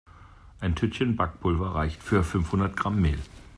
[0.59, 3.19] Ein Tütchen Backpulver reicht für fünfhundert Gramm Mehl.